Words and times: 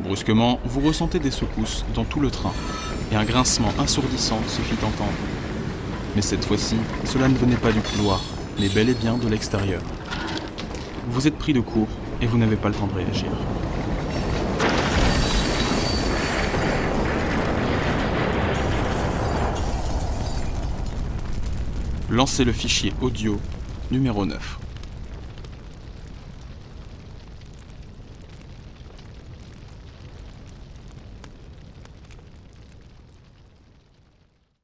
Brusquement, 0.00 0.60
vous 0.64 0.80
ressentez 0.80 1.18
des 1.18 1.32
secousses 1.32 1.84
dans 1.94 2.04
tout 2.04 2.20
le 2.20 2.30
train, 2.30 2.52
et 3.10 3.16
un 3.16 3.24
grincement 3.24 3.72
assourdissant 3.78 4.38
se 4.46 4.60
fit 4.62 4.78
entendre. 4.84 5.10
Mais 6.14 6.22
cette 6.22 6.44
fois-ci, 6.44 6.76
cela 7.04 7.26
ne 7.28 7.34
venait 7.34 7.56
pas 7.56 7.72
du 7.72 7.80
couloir, 7.80 8.22
mais 8.60 8.68
bel 8.68 8.88
et 8.88 8.94
bien 8.94 9.18
de 9.18 9.28
l'extérieur. 9.28 9.82
Vous 11.10 11.26
êtes 11.26 11.36
pris 11.36 11.52
de 11.52 11.60
court 11.60 11.88
et 12.22 12.26
vous 12.26 12.38
n'avez 12.38 12.56
pas 12.56 12.68
le 12.68 12.74
temps 12.74 12.86
de 12.86 12.94
réagir. 12.94 13.30
Lancez 22.10 22.44
le 22.44 22.52
fichier 22.52 22.92
audio 23.00 23.38
numéro 23.90 24.24
9. 24.24 24.67